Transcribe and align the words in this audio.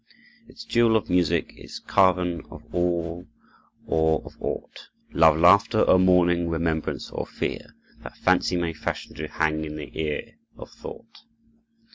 "Its 0.47 0.65
jewel 0.65 0.95
of 0.95 1.11
music 1.11 1.53
is 1.59 1.77
carven 1.77 2.41
of 2.49 2.63
all 2.73 3.27
or 3.85 4.23
of 4.25 4.35
aught— 4.41 4.87
Love, 5.13 5.37
laughter, 5.37 5.81
or 5.83 5.99
mourning—remembrance 5.99 7.11
or 7.11 7.27
fear— 7.27 7.75
That 8.01 8.17
fancy 8.17 8.57
may 8.57 8.73
fashion 8.73 9.13
to 9.17 9.27
hang 9.27 9.63
in 9.63 9.75
the 9.75 9.91
ear 9.95 10.39
of 10.57 10.71
thought. 10.71 11.19